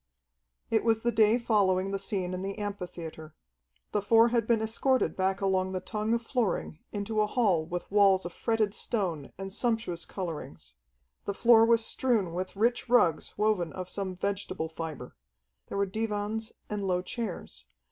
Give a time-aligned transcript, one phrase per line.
[0.71, 3.35] It was the day following the scene in the amphitheatre.
[3.91, 7.91] The four had been escorted back along the tongue of flooring into a hall with
[7.91, 10.73] walls of fretted stone and sumptuous colorings.
[11.25, 15.15] The floor was strewn with rich rugs woven of some vegetable fibre.
[15.67, 17.67] There were divans and low chairs.